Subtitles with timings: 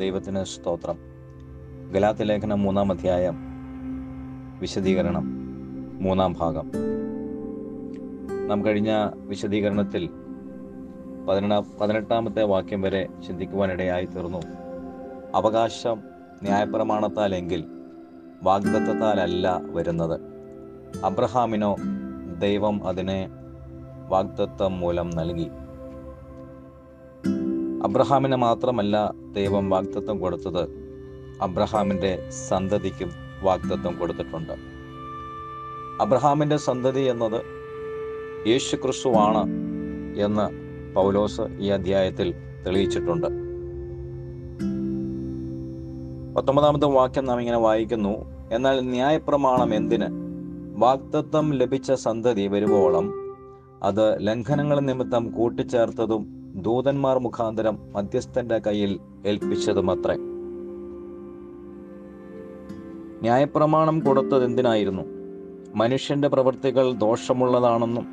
[0.00, 0.98] ദൈവത്തിന് സ്തോത്രം.
[1.92, 3.36] ഗലാത്തി ലേഖനം മൂന്നാം അധ്യായം
[4.58, 5.24] വിശദീകരണം
[6.02, 6.72] മൂന്നാം ഭാഗം.
[8.46, 10.10] നാം കഴിഞ്ഞ വിശദീകരണത്തിൽ
[11.28, 14.42] പതിനെട്ടാം പതിനെട്ടാമത്തെ വാക്യം വരെ ചിന്തിക്കുവാനിടയായി തീർന്നു.
[15.34, 16.02] അവകാശം
[16.42, 17.64] ന്യായപ്രമാണത്താലെങ്കിൽ
[18.42, 20.20] വാഗ്ദത്തത്താലല്ല വരുന്നത്.
[21.04, 21.76] അബ്രഹാമിനോ
[22.38, 23.28] ദൈവം അതിനെ
[24.08, 25.50] വാഗ്ദത്തം മൂലം നൽകി.
[27.84, 30.64] അബ്രഹാമിന് മാത്രമല്ല ദൈവം വാഗ്ദത്വം കൊടുത്തത്
[31.42, 33.10] അബ്രഹാമിന്റെ സന്തതിക്കും
[33.42, 34.52] വാഗ്ദത്വം കൊടുത്തിട്ടുണ്ട്.
[36.00, 37.42] അബ്രഹാമിന്റെ സന്തതി എന്നത്
[38.48, 39.42] യേശു ക്രിസ്തുവാണ്
[40.20, 40.46] എന്ന്
[40.94, 42.34] പൗലോസ് ഈ അധ്യായത്തിൽ
[42.66, 43.26] തെളിയിച്ചിട്ടുണ്ട്.
[46.36, 48.14] പത്തൊമ്പതാമത്തെ വാക്യം നാം ഇങ്ങനെ വായിക്കുന്നു
[48.52, 50.08] എന്നാൽ ന്യായപ്രമാണം എന്തിന്?
[50.76, 53.12] വാഗ്ദത്വം ലഭിച്ച സന്തതി വരുവോളം
[53.82, 60.16] അത് ലംഘനങ്ങൾ നിമിത്തം കൂട്ടിച്ചേർത്തതും ദൂതന്മാർ മുഖാന്തരം മധ്യസ്ഥന്റെ കയ്യിൽ ഏൽപ്പിച്ചതുമത്രേ.
[63.22, 65.02] ന്യായപ്രമാണം കൊടുത്തത് എന്തിനായിരുന്നു?
[65.74, 68.06] മനുഷ്യന്റെ പ്രവൃത്തികൾ ദോഷമുള്ളതാണെന്നും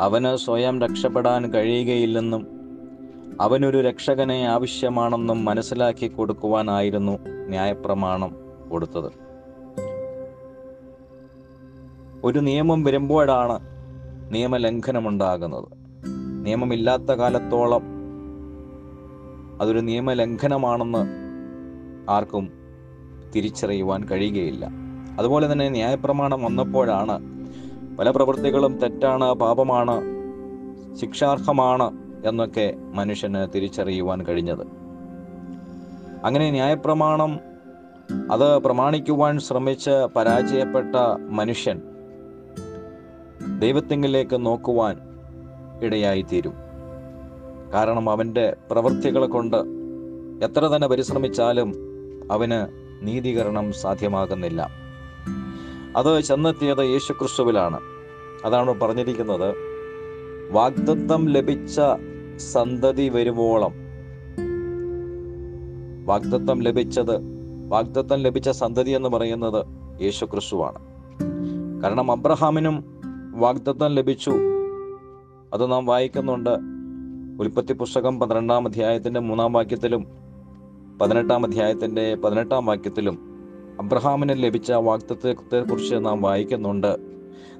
[0.00, 2.46] അവന് സ്വയം രക്ഷപ്പെടാൻ കഴിയുകയില്ലെന്നും
[3.40, 8.36] അവനൊരു രക്ഷകനെ ആവശ്യമാണെന്നും മനസ്സിലാക്കി കൊടുക്കുവാനായിരുന്നു ന്യായപ്രമാണം
[8.70, 9.12] കൊടുത്തത്.
[12.24, 13.58] ഒരു നിയമം വരുമ്പോഴാണ്
[14.34, 15.79] നിയമലംഘനമുണ്ടാകുന്നത്.
[16.40, 17.82] നിയമമില്ലാത്ത കാലത്തോളം
[19.60, 21.02] അതൊരു നിയമലംഘനമാണെന്ന്
[22.10, 22.52] ആർക്കും
[23.36, 24.68] തിരിച്ചറിയുവാൻ കഴിയുകയില്ല.
[25.18, 27.16] അതുപോലെ തന്നെ ന്യായപ്രമാണം വന്നപ്പോഴാണ്
[27.96, 29.96] പല പ്രവൃത്തികളും തെറ്റാണ് പാപമാണ്
[30.96, 31.90] ശിക്ഷാർഹമാണ്
[32.24, 34.64] എന്നൊക്കെ മനുഷ്യന് തിരിച്ചറിയുവാൻ കഴിഞ്ഞത്.
[36.24, 37.40] അങ്ങനെ ന്യായപ്രമാണം
[38.30, 40.96] അത് പ്രമാണിക്കുവാൻ ശ്രമിച്ച് പരാജയപ്പെട്ട
[41.28, 41.82] മനുഷ്യൻ
[43.58, 45.09] ദൈവത്തിങ്കിലേക്ക് നോക്കുവാൻ
[45.82, 46.52] ഇടയായിത്തീരും.
[47.74, 49.56] കാരണം അവന്റെ പ്രവൃത്തികളെ കൊണ്ട്
[50.44, 51.72] എത്ര തന്നെ പരിശ്രമിച്ചാലും
[52.32, 52.66] അവന്
[53.06, 54.68] നീതീകരണം സാധ്യമാകുന്നില്ല.
[55.96, 57.80] അത് ചെന്നെത്തിയത് യേശുക്രിസ്തുവിലാണ്.
[58.44, 59.54] അതാണ് പറഞ്ഞിരിക്കുന്നത്
[60.50, 61.80] വാഗ്ദത്തം ലഭിച്ച
[62.36, 63.72] സന്തതി വരുവോളം.
[66.06, 67.20] വാഗ്ദത്തം ലഭിച്ചത്
[67.68, 69.66] വാഗ്ദത്തം ലഭിച്ച സന്തതി എന്ന് പറയുന്നത്
[70.02, 70.78] യേശുക്രിസ്തുവാണ്.
[71.82, 72.84] കാരണം അബ്രഹാമിനും
[73.34, 74.30] വാഗ്ദത്തം ലഭിച്ചു.
[75.54, 76.50] അത് നാം വായിക്കുന്നുണ്ട്.
[77.42, 80.06] ഉൽപ്പത്തി പുസ്തകം പന്ത്രണ്ടാം അധ്യായത്തിന്റെ മൂന്നാം വാക്യത്തിലും
[81.00, 83.18] പതിനെട്ടാം അധ്യായത്തിന്റെ പതിനെട്ടാം വാക്യത്തിലും
[83.80, 86.96] അബ്രഹാമിന് ലഭിച്ച വാക്തത്വത്തെ കുറിച്ച് നാം വായിക്കുന്നുണ്ട്.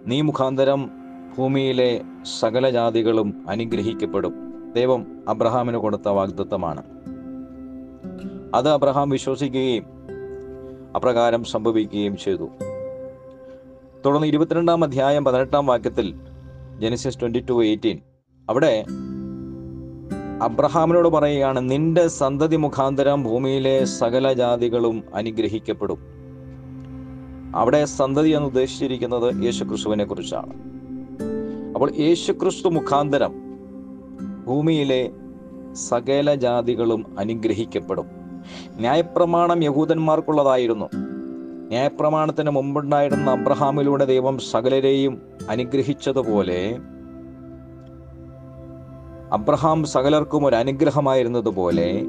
[0.07, 0.91] നീ മുഖാന്തരം
[1.39, 2.01] ഭൂമിയിലെ
[2.41, 4.35] സകല ജാതികളും അനുഗ്രഹിക്കപ്പെടും.
[4.77, 6.83] ദൈവം അബ്രഹാമിന് കൊടുത്ത വാഗ്ദത്തമാണ്.
[8.55, 9.85] അത് അബ്രഹാം വിശ്വസിക്കുകയും
[10.97, 12.49] അപ്രകാരം സംഭവിക്കുകയും ചെയ്തു.
[14.07, 16.30] തുടർന്ന് ഇരുപത്തിരണ്ടാം അധ്യായം പതിനെട്ടാം വാക്യത്തിൽ
[16.81, 17.99] ജെനിസിസ് ട്വന്റി ടു എയ്റ്റീൻ
[18.49, 18.85] അവിടെ
[20.43, 25.99] അബ്രഹാമിനോട് പറയുകയാണ് നിന്റെ സന്തതി മുഖാന്തരം ഭൂമിയിലെ സകല ജാതികളും അനുഗ്രഹിക്കപ്പെടും.
[27.55, 30.53] അവിടെ സന്തതി എന്ന് ഉദ്ദേശിച്ചിരിക്കുന്നത് യേശുക്രിസ്തുവിനെ കുറിച്ചാണ്.
[31.75, 33.35] അപ്പോൾ യേശുക്രിസ്തു മുഖാന്തരം
[34.47, 35.11] ഭൂമിയിലെ
[35.73, 38.07] സകല ജാതികളും അനുഗ്രഹിക്കപ്പെടും.
[38.77, 40.89] ന്യായപ്രമാണം യഹൂദന്മാർക്കുള്ളതായിരുന്നു.
[41.71, 46.79] ന്യായപ്രമാണത്തിന് മുമ്പുണ്ടായിരുന്ന അബ്രഹാമിലൂടെ ദൈവം സകലരെയും അനുഗ്രഹിച്ചതുപോലെ
[49.33, 52.03] അബ്രഹാം സകലർക്കും ഒരു അനുഗ്രഹമായിരുന്നതുപോലെ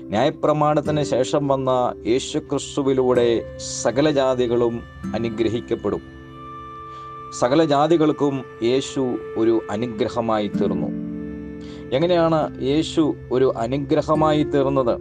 [0.00, 4.80] ന്യായപ്രമാണത്തിന് ശേഷം വന്ന യേശുക്രിസ്തുവിലൂടെ സകല ജാതികളും
[5.14, 6.00] അനുഗ്രഹിക്കപ്പെടും.
[7.38, 10.86] സകല ജാതികൾക്കും യേശു ഒരു അനുഗ്രഹമായി തീർന്നു.
[11.92, 15.00] എങ്ങനെയാണ് യേശു ഒരു അനുഗ്രഹമായി തീർന്നത്?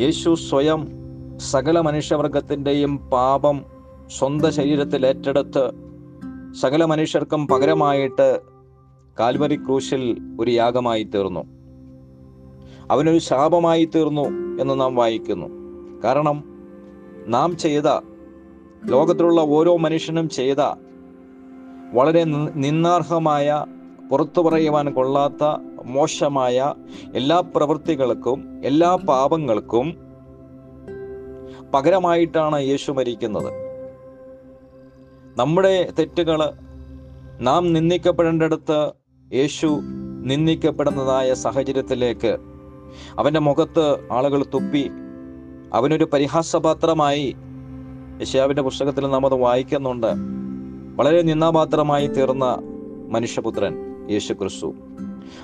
[0.00, 0.95] യേശു സ്വയം
[1.38, 3.64] സകല മനുഷ്യവർഗത്തിന്റെയും പാപം
[4.18, 5.70] സ്വന്തം ശരീരത്തിൽ ഏറ്റെടുത്ത്
[6.54, 8.40] സകല മനുഷ്യർക്കും പകരമായിട്ട്
[9.20, 11.44] കാൽവരി ക്രൂശിൽ ഒരു യാഗമായി തീർന്നു.
[12.90, 14.22] അവനൊരു ശാപമായി തീർന്നു
[14.62, 15.46] എന്ന് നാം വായിക്കുന്നു.
[16.04, 16.44] കാരണം
[17.26, 17.82] നാം ചെയ്ത
[18.84, 20.58] ലോകത്തിലുള്ള ഓരോ മനുഷ്യനും ചെയ്ത
[21.94, 23.64] വളരെ നിന്നാർഹമായ
[24.10, 25.44] പുറത്തു പറയുവാൻ കൊള്ളാത്ത
[25.84, 26.74] മോശമായ
[27.14, 30.05] എല്ലാ പ്രവൃത്തികൾക്കും എല്ലാ പാപങ്ങൾക്കും
[31.74, 33.50] പകരമായിട്ടാണ് യേശു മരിക്കുന്നത്.
[35.38, 36.50] നമ്മുടെ തെറ്റുകൾ
[37.40, 38.90] നാം നിന്ദിക്കപ്പെടേണ്ടടുത്ത്
[39.32, 39.66] യേശു
[40.24, 42.36] നിന്ദിക്കപ്പെടുന്നതായ സാഹചര്യത്തിലേക്ക്
[43.18, 44.90] അവന്റെ മുഖത്ത് ആളുകൾ തുപ്പി
[45.74, 47.36] അവനൊരു പരിഹാസപാത്രമായി
[48.20, 50.10] യശാവിന്റെ പുസ്തകത്തിൽ നാം അത് വായിക്കുന്നുണ്ട്.
[50.96, 52.44] വളരെ നിന്ദാപാത്രമായി തീർന്ന
[53.08, 53.74] മനുഷ്യപുത്രൻ
[54.10, 54.74] യേശു ക്രിസ്തു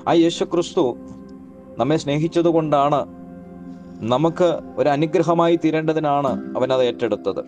[0.08, 0.96] ആ യേശു ക്രിസ്തു
[1.78, 3.21] നമ്മെ സ്നേഹിച്ചതുകൊണ്ടാണ്
[4.00, 7.44] നമുക്ക് ഒരു അനുഗ്രഹമായി തീരേണ്ടതിനാണ് അവൻ അത് ഏറ്റെടുത്തത്.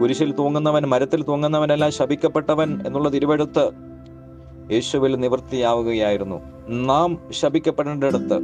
[0.00, 3.70] കുരിശിൽ തൂങ്ങുന്നവൻ മരത്തിൽ തൂങ്ങുന്നവനല്ല ശപിക്കപ്പെട്ടവൻ എന്നുള്ള തിരുവെടുത്ത്
[4.72, 6.42] യേശുവിൽ നിവൃത്തിയാവുകയായിരുന്നു.
[6.68, 8.38] നാം ശപിക്കപ്പെടേണ്ടടുത്ത്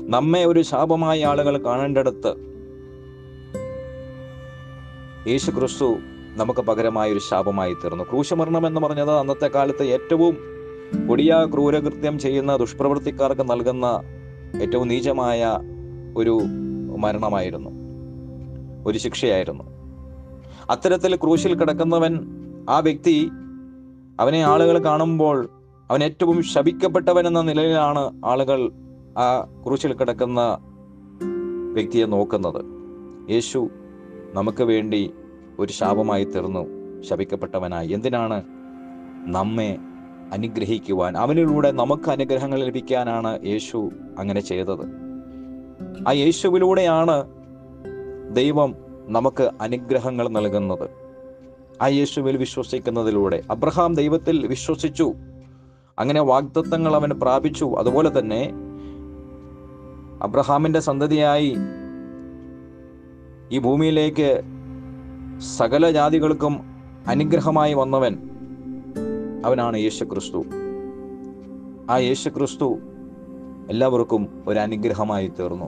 [0.00, 2.50] നമ്മെ ഒരു ശാപമായ ആളുകൾ കാണേണ്ടടുത്ത്
[5.30, 5.96] യേശു ക്രിസ്തു
[6.36, 8.04] നമുക്ക് പകരമായ ഒരു ശാപമായി തീർന്നു.
[8.04, 10.36] ക്രൂശമരണം എന്ന് പറഞ്ഞത് അന്നത്തെ കാലത്ത് ഏറ്റവും
[11.08, 13.86] കൊടിയ ക്രൂരകൃത്യം ചെയ്യുന്ന ദുഷ്പ്രവൃത്തിക്കാർക്ക് നൽകുന്ന
[14.62, 15.58] ഏറ്റവും നീചമായ
[16.16, 16.40] ഒരു
[16.98, 17.70] മരണമായിരുന്നു.
[18.86, 19.64] ഒരു ശിക്ഷയായിരുന്നു.
[20.70, 22.20] അത്തരത്തിൽ ക്രൂശിൽ കിടക്കുന്നവൻ
[22.70, 23.30] ആ വ്യക്തി
[24.20, 25.48] അവനെ ആളുകൾ കാണുമ്പോൾ
[25.90, 28.72] അവൻ ഏറ്റവും ശപിക്കപ്പെട്ടവൻ എന്ന നിലയിലാണ് ആളുകൾ
[29.18, 30.58] ആ ക്രൂശിൽ കിടക്കുന്ന
[31.72, 32.64] വ്യക്തിയെ നോക്കുന്നത്.
[33.30, 33.68] യേശു
[34.34, 35.10] നമുക്ക് വേണ്ടി
[35.58, 36.66] ഒരു ശാപമായി തീർന്നു
[37.02, 37.88] ശപിക്കപ്പെട്ടവനായി.
[37.88, 38.42] എന്തിനാണ്
[39.26, 39.78] നമ്മെ
[40.32, 41.16] അനുഗ്രഹിക്കുവാൻ?
[41.16, 45.09] അവനിലൂടെ നമുക്ക് അനുഗ്രഹങ്ങൾ ലഭിക്കാനാണ് യേശു അങ്ങനെ ചെയ്തത്.
[46.08, 47.24] ആ യേശുവിലൂടെയാണ്
[48.34, 48.74] ദൈവം
[49.06, 50.90] നമുക്ക് അനുഗ്രഹങ്ങൾ നൽകുന്നത്.
[51.82, 53.42] ആ യേശുവിൽ വിശ്വസിക്കുന്നതിലൂടെ.
[53.50, 55.12] അബ്രഹാം ദൈവത്തിൽ വിശ്വസിച്ചു.
[55.98, 57.64] അങ്ങനെ വാഗ്ദത്തങ്ങൾ അവൻ പ്രാപിച്ചു.
[57.64, 58.52] അതുപോലെ തന്നെ
[60.22, 61.56] അബ്രഹാമിന്റെ സന്തതിയായി
[63.52, 64.42] ഈ ഭൂമിയിലേക്ക്
[65.56, 66.60] സകല ജാതികൾക്കും
[67.06, 68.18] അനുഗ്രഹമായി വന്നവൻ
[69.46, 70.44] അവനാണ് യേശുക്രിസ്തു.
[71.90, 72.78] ആ യേശു ക്രിസ്തു
[73.70, 75.66] എല്ലാവർക്കും ഒരു അനുഗ്രഹമായി തീർന്നു.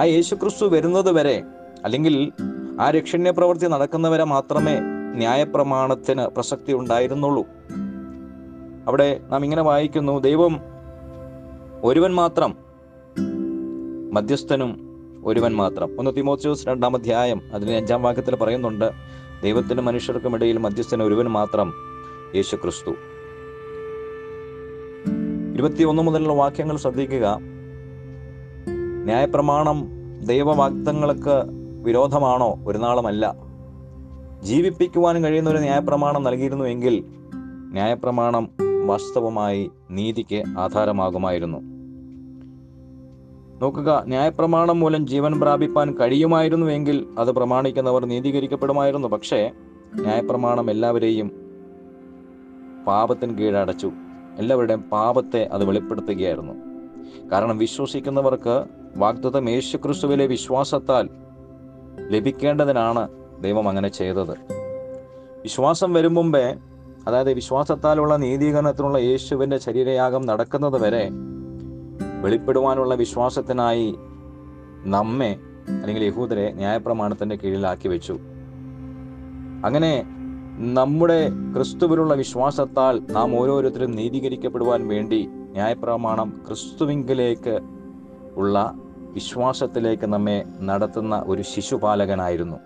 [0.00, 1.42] ആ യേശുക്രിസ്തു വരുന്നത് വരെ
[1.84, 2.32] അല്ലെങ്കിൽ
[2.80, 4.74] ആ രക്ഷണ്യ പ്രവൃത്തി നടക്കുന്നവരെ മാത്രമേ
[5.20, 7.44] ന്യായപ്രമാണത്തിന് പ്രസക്തി ഉണ്ടായിരുന്നുള്ളൂ.
[8.88, 10.60] അവിടെ നാം ഇങ്ങനെ വായിക്കുന്നു ദൈവം
[11.84, 12.56] ഒരുവൻ മാത്രം
[14.14, 14.70] മധ്യസ്ഥനും
[15.24, 15.98] ഒരുവൻ മാത്രം.
[15.98, 18.90] ഒന്ന് തിമോത്യോസ് രണ്ടാം അധ്യായം അതിന് അഞ്ചാം വാക്യത്തിൽ പറയുന്നുണ്ട്
[19.42, 21.72] ദൈവത്തിനും മനുഷ്യർക്കും ഇടയിൽ മധ്യസ്ഥന് ഒരുവൻ മാത്രം
[22.34, 22.90] യേശു ക്രിസ്തു
[25.60, 27.38] ഇരുപത്തിയൊന്ന് മുതലുള്ള വാക്യങ്ങൾ ശ്രദ്ധിക്കുക.
[29.04, 29.88] ന്യായപ്രമാണം
[30.26, 31.42] ദൈവവാഗ്ദങ്ങൾക്ക്
[31.82, 32.58] വിരോധമാണോ?
[32.66, 33.36] ഒരു നാളുമല്ല
[34.42, 37.04] ജീവിപ്പിക്കുവാൻ കഴിയുന്ന ഒരു ന്യായപ്രമാണം നൽകിയിരുന്നു എങ്കിൽ
[37.72, 38.48] ന്യായപ്രമാണം
[38.86, 41.58] വാസ്തവമായി നീതിക്ക് ആധാരമാകുമായിരുന്നു.
[43.62, 49.08] നോക്കുക ന്യായപ്രമാണം മൂലം ജീവൻ പ്രാപിപ്പാൻ കഴിയുമായിരുന്നു എങ്കിൽ അത് പ്രമാണിക്കുന്നവർ നീതീകരിക്കപ്പെടുമായിരുന്നു.
[49.08, 49.50] പക്ഷേ
[49.94, 51.30] ന്യായപ്രമാണം എല്ലാവരെയും
[52.86, 53.92] പാപത്തിന് കീഴടച്ചു.
[54.40, 56.54] എല്ലാവരുടെയും പാപത്തെ അത് വെളിപ്പെടുത്തുകയായിരുന്നു.
[57.32, 58.64] കാരണം വിശ്വസിക്കുന്നവർക്ക്
[58.96, 61.08] വാഗ്ദത്തം യേശുക്രിസ്തുവിലെ വിശ്വാസത്താൽ
[62.08, 63.08] ലഭിക്കേണ്ടതിനാണ്
[63.40, 64.34] ദൈവം അങ്ങനെ ചെയ്തത്.
[65.42, 66.56] വിശ്വാസം വരും മുമ്പേ
[67.08, 71.10] അതായത് വിശ്വാസത്താലുള്ള നീതീകരണത്തിനുള്ള യേശുവിന്റെ ശരീരയാഗം നടക്കുന്നത് വരെ
[72.20, 73.94] വെളിപ്പെടുവാനുള്ള വിശ്വാസത്തിനായി
[74.84, 75.36] നമ്മെ
[75.68, 78.18] അല്ലെങ്കിൽ യഹൂദരെ ന്യായപ്രമാണത്തിന്റെ കീഴിലാക്കി വെച്ചു.
[79.64, 79.92] അങ്ങനെ
[80.60, 87.60] നമ്മുടെ ക്രിസ്തുവിലുള്ള വിശ്വാസത്താൽ നാം ഓരോരുത്തരും നീതീകരിക്കപ്പെടുവാൻ വേണ്ടി ന്യായപ്രമാണം ക്രിസ്തുവിങ്കിലേക്ക്
[88.34, 92.56] ഉള്ള വിശ്വാസത്തിലേക്ക് നമ്മെ നടത്തുന്ന ഒരു ശിശുപാലകനായിരുന്നു.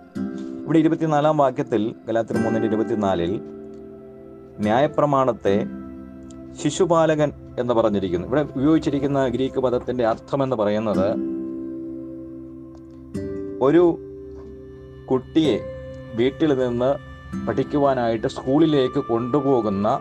[0.65, 3.41] ഇവിടെ ഇരുപത്തിനാലാം വാക്യത്തിൽ ഗലാത്തിർ മൂന്നിന്റെ ഇരുപത്തിനാലിൽ
[4.61, 5.65] ന്യായപ്രമാണത്തെ
[6.63, 8.27] ശിശുപാലകൻ എന്ന് പറഞ്ഞിരിക്കുന്നു.
[8.27, 11.15] ഇവിടെ ഉപയോഗിച്ചിരിക്കുന്ന ഗ്രീക്ക് പദത്തിന്റെ അർത്ഥം എന്ന് പറയുന്നത്
[13.63, 13.99] ഒരു
[15.11, 15.61] കുട്ടിയെ
[16.15, 17.14] വീട്ടിൽ നിന്ന്
[17.49, 20.01] പഠിക്കുവാനായിട്ട് സ്കൂളിലേക്ക് കൊണ്ടുപോകുന്ന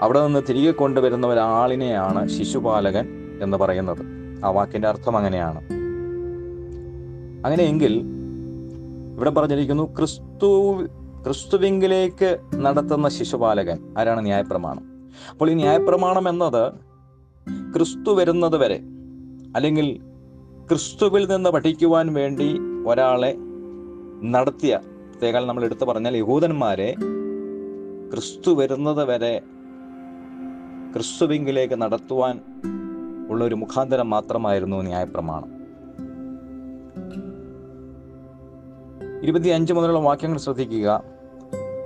[0.00, 3.08] അവിടെ നിന്ന് തിരികെ കൊണ്ടുവരുന്ന ഒരാളിനെയാണ് ശിശുപാലകൻ
[3.42, 4.02] എന്ന് പറയുന്നത്.
[4.44, 5.60] ആ വാക്കിന്റെ അർത്ഥം അങ്ങനെയാണ്.
[7.46, 8.02] അങ്ങനെയെങ്കിൽ
[9.16, 10.82] ഇവിടെ പറഞ്ഞിരിക്കുന്നു ക്രിസ്തു
[11.24, 14.20] ക്രിസ്തുവിങ്കിലേക്ക് നടത്തുന്ന ശിശുപാലകൻ ആരാണ്?
[14.20, 14.82] ന്യായപ്രമാണം.
[15.30, 16.72] അപ്പോൾ ഈ ന്യായപ്രമാണം എന്നത്
[17.74, 18.80] ക്രിസ്തു വരുന്നത് വരെ
[19.56, 20.00] അല്ലെങ്കിൽ
[20.68, 23.36] ക്രിസ്തുവിൽ നിന്ന് പഠിക്കുവാൻ വേണ്ടി ഒരാളെ
[24.24, 24.78] നടത്തിയ
[25.20, 26.94] പ്രത്യേകം നമ്മൾ എടുത്തു പറഞ്ഞാൽ യഹൂദന്മാരെ
[28.10, 29.42] ക്രിസ്തു വരുന്നത് വരെ
[30.92, 32.40] ക്രിസ്തുവിങ്കിലേക്ക് നടത്തുവാൻ
[33.30, 35.50] ഉള്ള ഒരു മുഖാന്തരം മാത്രമായിരുന്നു ന്യായപ്രമാണം.
[39.22, 41.02] ഇരുപത്തിയഞ്ച് മുതലുള്ള വാക്യങ്ങൾ ശ്രദ്ധിക്കുക.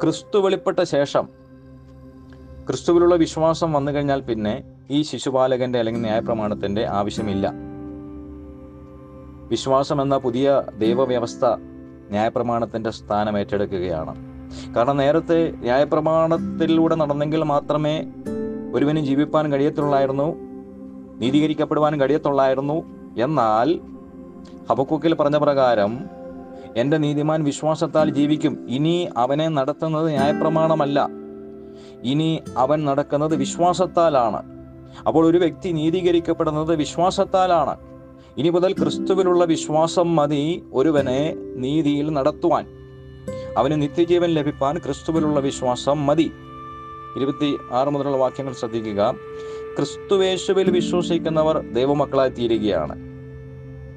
[0.03, 1.29] ക്രിസ്തു വെളിപ്പെട്ട ശേഷം
[2.67, 7.53] ക്രിസ്തുവിലുള്ള വിശ്വാസം വന്നു കഴിഞ്ഞാൽ പിന്നെ ഈ ശിശുപാലകന്റെ അല്ലെങ്കിൽ ന്യായപ്രമാണത്തിന്റെ ആവശ്യമില്ല.
[9.49, 11.74] വിശ്വാസം എന്ന പുതിയ ദൈവവ്യവസ്ഥ
[12.11, 14.35] ന്യായപ്രമാണത്തിന്റെ സ്ഥാനം ഏറ്റെടുക്കുകയാണ്.
[14.75, 18.05] കാരണം നേരത്തെ ന്യായപ്രമാണത്തിലൂടെ നടന്നെങ്കിൽ മാത്രമേ
[18.75, 20.35] ഒരുവന് ജീവിപ്പാൻ കഴിയത്തുള്ളായിരുന്നു
[21.19, 22.83] നീതീകരിക്കപ്പെടുവാൻ കഴിയത്തുള്ളായിരുന്നു.
[23.19, 23.81] എന്നാൽ
[24.71, 26.05] ഹബക്കൂക്കിൽ പറഞ്ഞ പ്രകാരം
[26.77, 28.67] എന്റെ നീതിമാൻ വിശ്വാസത്താൽ ജീവിക്കും.
[28.69, 31.09] ഇനി അവനെ നടത്തുന്നത് ന്യായപ്രമാണമല്ല.
[32.03, 34.43] ഇനി അവൻ നടക്കുന്നത് വിശ്വാസത്താലാണ്.
[35.07, 37.94] അപ്പോൾ ഒരു വ്യക്തി നീതീകരിക്കപ്പെടുന്നത് വിശ്വാസത്താലാണ്.
[38.39, 42.67] ഇനി മുതൽ ക്രിസ്തുവിലുള്ള വിശ്വാസം മതി ഒരുവനെ നീതിയിൽ നടത്തുവാൻ.
[43.59, 46.33] അവന് നിത്യജീവൻ ലഭിപ്പാൻ ക്രിസ്തുവിലുള്ള വിശ്വാസം മതി.
[47.17, 49.15] ഇരുപത്തി ആറ് മുതലുള്ള വാക്യങ്ങൾ ശ്രദ്ധിക്കുക.
[49.77, 52.97] ക്രിസ്തുവേശുവിൽ വിശ്വസിക്കുന്നവർ ദൈവമക്കളായി തീരുകയാണ്.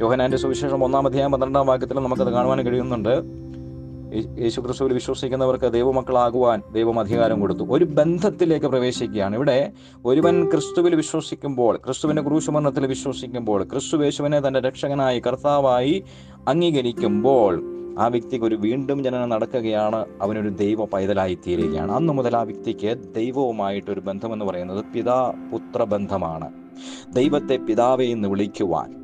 [0.01, 3.21] യോഹനാന്റെ സുവിശേഷം ഒന്നാം അധ്യായം പന്ത്രണ്ടാം വാക്യത്തിൽ നമുക്കത് കാണുവാൻ കഴിയുന്നുണ്ട്.
[4.13, 7.63] യേ- യേശു ക്രിസ്തുവിൽ വിശ്വസിക്കുന്നവർക്ക് ദൈവമക്കളാകുവാൻ ദൈവം അധികാരം കൊടുത്തു.
[7.69, 9.35] ഒരു ബന്ധത്തിലേക്ക് പ്രവേശിക്കുകയാണ്.
[9.35, 9.71] ഇവിടെ
[10.05, 16.03] ഒരുവൻ ക്രിസ്തുവിൽ വിശ്വസിക്കുമ്പോൾ ക്രിസ്തുവിന്റെ ക്രൂശുമരണത്തിൽ വിശ്വസിക്കുമ്പോൾ ക്രിസ്തു യേശുവിനെ തന്റെ രക്ഷകനായി കർത്താവായി
[16.47, 17.63] അംഗീകരിക്കുമ്പോൾ
[17.99, 20.05] ആ വ്യക്തിക്ക് ഒരു വീണ്ടും ജനനം നടക്കുകയാണ്.
[20.21, 26.51] അവനൊരു ദൈവ പൈതലായി തീരുകയാണ് അന്നു മുതൽ ആ വ്യക്തിക്ക് ദൈവവുമായിട്ട് ഒരു ബന്ധമെന്ന് പറയുന്നത് പിതാ പുത്ര ബന്ധമാണ്.
[27.13, 28.97] ദൈവത്തെ പിതാവെ എന്ന് വിളിക്കുവാൻ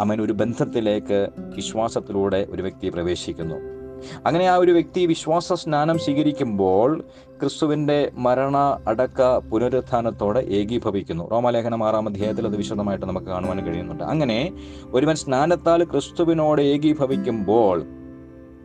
[0.00, 3.77] അവൻ ഒരു ബന്ധത്തിലേക്ക് വിശ്വാസത്തിലൂടെ ഒരു വ്യക്തി പ്രവേശിക്കുന്നു.
[4.26, 7.04] അങ്ങനെ ആ ഒരു വ്യക്തി വിശ്വാസ സ്നാനം സ്വീകരിക്കുമ്പോൾ
[7.40, 11.28] ക്രിസ്തുവിന്റെ മരണ അടക്ക പുനരുത്ഥാനത്തോടെ ഏകീഭവിക്കുന്നു.
[11.30, 14.04] റോമാലേഖനം ആറാം അധ്യായത്തിൽ അത് വിശദമായിട്ട് നമുക്ക് കാണുവാൻ കഴിയുന്നുണ്ട്.
[14.04, 14.52] അങ്ങനെ
[14.90, 17.86] ഒരുവൻ സ്നാനത്താൽ ക്രിസ്തുവിനോട് ഏകീഭവിക്കുമ്പോൾ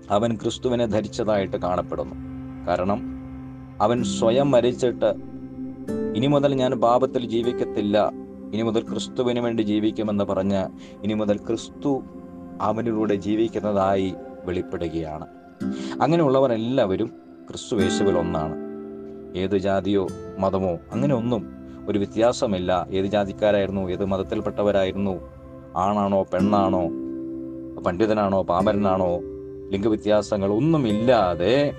[0.09, 2.15] അവൻ ക്രിസ്തുവിനെ ധരിച്ചതായിട്ട് കാണപ്പെടുന്നു.
[2.67, 2.99] കാരണം
[3.81, 5.13] അവൻ സ്വയം മരിച്ചിട്ട്
[6.15, 8.11] ഇനി മുതൽ ഞാൻ പാപത്തിൽ ജീവിക്കത്തില്ല
[8.53, 10.65] ഇനി മുതൽ ക്രിസ്തുവിന് വേണ്ടി ജീവിക്കുമെന്ന് പറഞ്ഞ്
[11.03, 12.03] ഇനി മുതൽ ക്രിസ്തു
[12.61, 15.27] അവനിലൂടെ ജീവിക്കുന്നതായി വെളിപ്പെടുകയാണ്.
[16.01, 17.07] അങ്ങനെയുള്ളവർ എല്ലാവരും
[17.50, 18.55] ക്രിസ്തു യേശുവിൽ ഒന്നാണ്.
[19.38, 20.07] ഏത് ജാതിയോ
[20.39, 21.55] മതമോ അങ്ങനെ ഒന്നും
[21.89, 22.88] ഒരു വ്യത്യാസമില്ല.
[22.91, 25.21] ഏത് ജാതിക്കാരായിരുന്നു ഏത് മതത്തിൽപ്പെട്ടവരായിരുന്നു
[25.77, 26.88] ആണാണോ പെണ്ണാണോ
[27.81, 29.19] പണ്ഡിതനാണോ പാമരനാണോ
[29.71, 31.73] ലിംഗവ്യത്യാസങ്ങൾ ഒന്നുമില്ലാതെ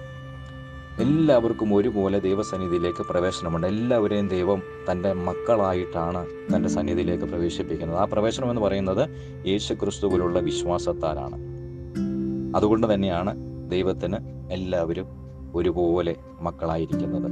[1.01, 3.67] എല്ലാവർക്കും ഒരുപോലെ ദൈവസന്നിധിയിലേക്ക് പ്രവേശനമുണ്ട്.
[3.67, 7.99] എല്ലാവരെയും ദൈവം തന്റെ മക്കളായിട്ടാണ് തന്റെ സന്നിധിയിലേക്ക് പ്രവേശിപ്പിക്കുന്നത്.
[7.99, 9.09] ആ പ്രവേശനം എന്ന് പറയുന്നത്
[9.47, 11.54] യേശു ക്രിസ്തുവിലുള്ള വിശ്വാസത്താലാണ്.
[12.55, 13.33] അതുകൊണ്ട് തന്നെയാണ്
[13.71, 14.17] ദൈവത്തിന്
[14.51, 15.07] എല്ലാവരും
[15.55, 17.29] ഒരുപോലെ മക്കളായിരിക്കുന്നത്.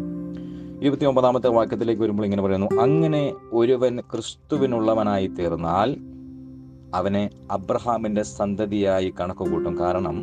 [0.83, 5.97] ഇരുപത്തി ഒമ്പതാമത്തെ വാക്യത്തിലേക്ക് വരുമ്പോൾ ഇങ്ങനെ പറയുന്നു അങ്ങനെ ഒരുവൻ ക്രിസ്തുവിനുള്ളവനായി തീർന്നാൽ
[6.95, 10.17] അവനെ അബ്രഹാമിന്റെ സന്തതിയായി കണക്ക് കൂട്ടും കാരണം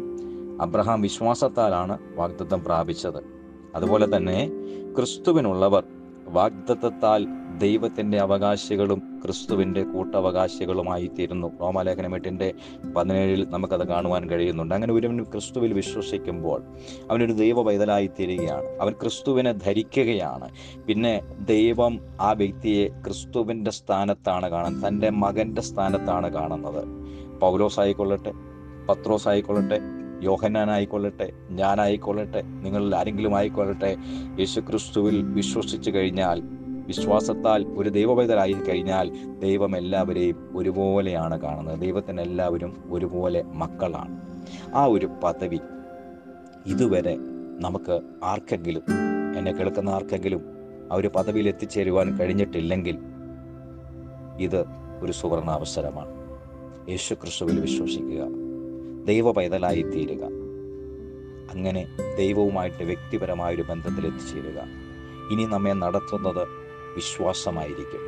[0.62, 3.24] അബ്രഹാം വിശ്വാസത്താലാണ് വാഗ്ദത്തം പ്രാപിച്ചത്.
[3.75, 4.51] അതുപോലെ തന്നെ
[4.96, 5.84] ക്രിസ്തുവിനുള്ളവർ
[6.27, 7.27] വാഗ്ദത്തത്താൽ
[7.60, 12.54] ദൈവത്തിന്റെ അവകാശികളും ക്രിസ്തുവിന്റെ കൂട്ടവകാശികളുമായി തീരുന്നു റോമാലേഖനം എട്ടിന്റെ
[12.96, 14.75] പതിനേഴിൽ നമുക്കത് കാണുവാൻ കഴിയുന്നുണ്ട്.
[14.75, 16.63] അങ്ങനെ ഒരുവൻ ക്രിസ്തുവിൽ വിശ്വസിക്കുമ്പോൾ
[17.12, 20.50] അവനൊരു ദൈവ പൈതലായി തീരുകയാണ് അവൻ ക്രിസ്തുവിനെ ധരിക്കുകയാണ്.
[20.88, 26.84] പിന്നെ ദൈവം ആ വ്യക്തിയെ ക്രിസ്തുവിന്റെ സ്ഥാനത്താണ് കാണുന്നത് തന്റെ മകന്റെ സ്ഥാനത്താണ് കാണുന്നത്.
[27.39, 28.32] പൗലോസ് ആയിക്കൊള്ളട്ടെ
[28.89, 29.80] പത്രോസ് ആയിക്കൊള്ളട്ടെ
[30.24, 33.98] യോഹന്നാനായിക്കൊള്ളട്ടെ ഞാനായിക്കൊള്ളട്ടെ നിങ്ങളിൽ ആരെങ്കിലും ആയിക്കൊള്ളട്ടെ
[34.39, 36.59] യേശുക്രിസ്തുവിൽ വിശ്വസിച്ചു കഴിഞ്ഞാൽ
[36.89, 41.79] വിശ്വാസത്താൽ ഒരു ദൈവപൈതലായി കഴിഞ്ഞാൽ ദൈവം എല്ലാവരെയും ഒരുപോലെയാണ് കാണുന്നത്.
[41.79, 44.22] ദൈവത്തിന് എല്ലാവരും ഒരുപോലെ മക്കളാണ്.
[44.75, 45.60] ആ ഒരു പദവി
[46.65, 47.17] ഇതുവരെ
[47.60, 48.81] നമുക്ക് ആർക്കെങ്കിലും
[49.38, 50.41] എന്നെ കേൾക്കുന്ന ആർക്കെങ്കിലും
[50.91, 52.98] ആ ഒരു പദവിയിൽ എത്തിച്ചേരുവാൻ കഴിഞ്ഞിട്ടില്ലെങ്കിൽ
[54.39, 54.65] ഇത്
[55.01, 56.13] ഒരു സുവർണ അവസരമാണ്.
[56.89, 58.27] യേശു ക്രിസ്തുവിൽ വിശ്വസിക്കുക.
[59.05, 60.24] ദൈവ പൈതലായി തീരുക.
[61.51, 64.89] അങ്ങനെ ദൈവവുമായിട്ട് വ്യക്തിപരമായ ഒരു ബന്ധത്തിൽ എത്തിച്ചേരുക.
[65.31, 66.59] ഇനി നമ്മെ നടത്തുന്നത്
[66.96, 68.00] വിശ്വാസമായിരിക്കും.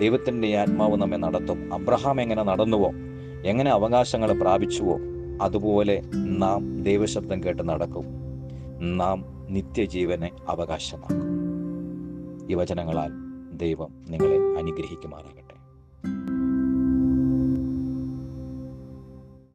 [0.00, 1.74] ദൈവത്തിന്റെ ആത്മാവ് നമ്മെ നടത്തും.
[1.74, 2.90] അബ്രഹാം എങ്ങനെ നടന്നുവോ
[3.44, 4.98] എങ്ങനെ അവകാശങ്ങൾ പ്രാപിച്ചുവോ
[5.42, 8.04] അതുപോലെ നാം ദൈവശബ്ദം കേട്ട് നടക്കും.
[8.80, 11.28] നാം നിത്യജീവനെ അവകാശമാക്കും.
[12.50, 13.10] ഈ വചനങ്ങളാൽ
[13.52, 15.48] ദൈവം നിങ്ങളെ അനുഗ്രഹിക്കുമാറാകട്ടെ.